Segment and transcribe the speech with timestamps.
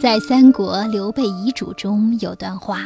[0.00, 2.78] 在三国刘备遗嘱中有段话：“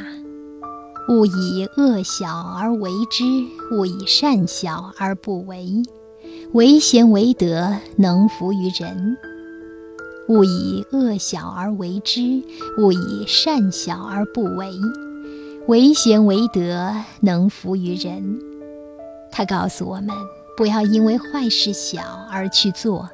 [1.08, 2.26] 勿以恶小
[2.58, 3.22] 而为之，
[3.70, 5.80] 勿以善小而不为。
[6.54, 9.16] 为贤为德，能服于人。
[10.28, 12.42] 勿以恶小而为之，
[12.78, 14.72] 勿以善小而不为。
[15.68, 18.40] 为贤为德，能服于人。”
[19.30, 20.08] 他告诉我们，
[20.56, 23.08] 不要因为坏事小而去做，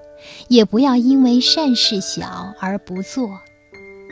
[0.48, 3.28] 也不要因为善事小而不做。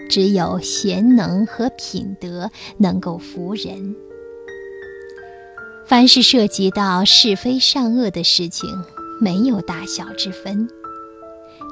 [0.08, 3.96] 只有贤能和品德能够服人。
[5.86, 8.68] 凡是涉及到是非善恶的事情，
[9.20, 10.68] 没有大小之分。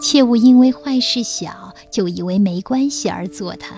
[0.00, 3.76] 切勿因为坏事小就以为没关系而做它，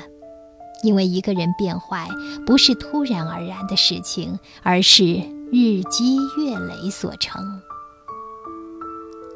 [0.83, 2.09] 因为一个人变坏
[2.47, 5.05] 不是突然而然的事情，而是
[5.53, 7.43] 日积月累所成。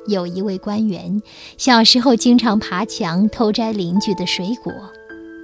[0.06, 1.22] 有一位官员，
[1.56, 4.72] 小时候经常爬墙偷摘邻居的水果。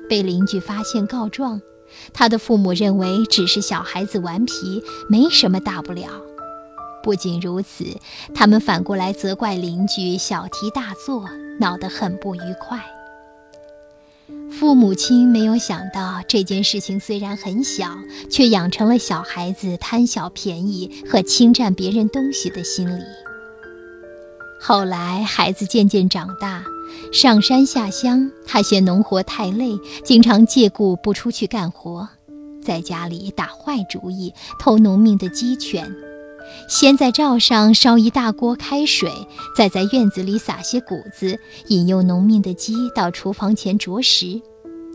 [0.08, 1.60] 被邻居发现告状，
[2.12, 6.08] 他的父母认为只是小孩子顽皮，没什么大不了。
[7.02, 7.84] 不仅如此，
[8.34, 11.28] 他们反过来责怪邻居小题大做，
[11.60, 12.80] 闹得很不愉快。
[14.50, 17.96] 父母亲没有想到这件事情虽然很小，
[18.30, 23.02] 却养成了小孩子贪小便宜和侵占别人东西的心理。
[24.60, 26.64] 后来，孩子渐渐长大。
[27.12, 32.08] 上山下乡，他嫌农活太累，经常借故不出去干活，
[32.62, 35.90] 在家里打坏主意，偷农民的鸡犬，
[36.68, 39.10] 先在灶上烧一大锅开水，
[39.56, 44.40] 再在院子里撒些谷子，引诱农民的鸡到厨房前啄食。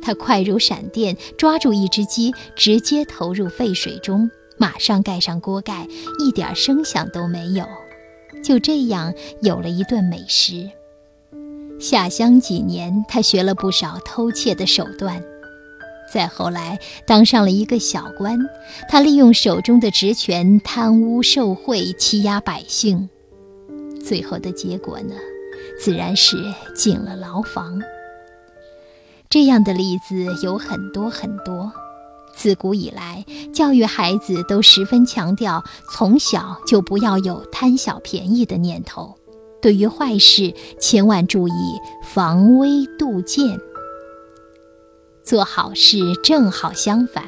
[0.02, 5.88] 他快如闪电，抓住一只鸡，直接投入沸水中，马上盖上锅盖，
[6.20, 7.66] 一点声响都没有。
[8.44, 10.70] 就这样，有了一顿美食。
[11.84, 15.22] 下乡几年，他学了不少偷窃的手段。
[16.10, 18.40] 再后来，当上了一个小官，
[18.88, 23.10] 他利用手中的职权贪污受贿，欺压百姓。
[24.02, 25.14] 最后的结果呢，
[25.78, 26.38] 自然是
[26.74, 27.82] 进了牢房。
[29.30, 31.70] 这样的例子有很多很多。
[32.34, 39.18] 自古以来，教育孩子都十分强调，从小就不要有贪小便宜的念头。
[39.64, 41.54] 对于坏事，千万注意
[42.04, 43.58] 防微杜渐。
[45.24, 47.24] 做好事正好相反，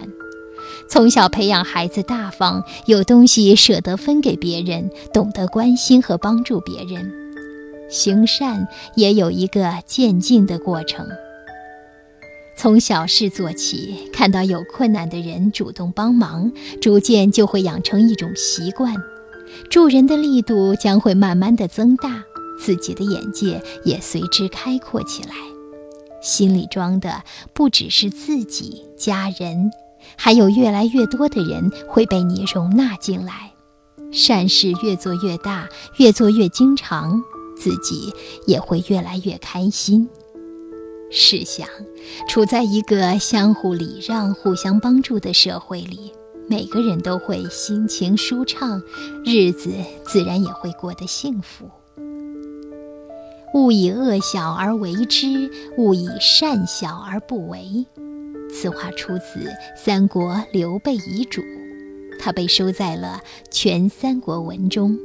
[0.90, 7.09] 从小培养孩子大方，有东西舍得分给别人，懂得关心和帮助别人。
[7.90, 11.07] 行善也有一个渐进的过程，
[12.57, 18.94] 从小事做起，看到有困难的人主动帮忙，逐渐就会养成一种习惯。
[19.69, 22.23] 助人的力度将会慢慢的增大，
[22.59, 25.35] 自己的眼界也随之开阔起来。
[26.21, 27.23] 心里装的
[27.53, 29.71] 不只是自己、家人，
[30.17, 33.51] 还有越来越多的人会被你容纳进来。
[34.11, 35.67] 善事越做越大，
[35.97, 37.22] 越做越经常，
[37.57, 38.13] 自己
[38.47, 40.07] 也会越来越开心。
[41.11, 41.67] 试想，
[42.27, 46.11] 处在一个相互礼让、互相帮助的社会里。
[46.47, 48.81] 每个人都会心情舒畅，
[49.25, 49.72] 日子
[50.06, 51.69] 自然也会过得幸福。
[53.53, 57.85] 勿以恶小而为之，勿以善小而不为。
[58.53, 61.41] 此话出自三国刘备遗嘱，
[62.19, 64.97] 它被收在了《全三国文》中。